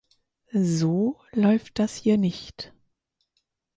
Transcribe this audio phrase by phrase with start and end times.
[0.51, 2.73] So läuft das hier ncht!